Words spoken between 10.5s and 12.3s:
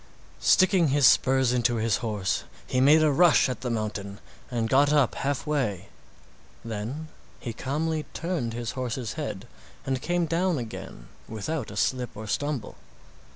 again without a slip or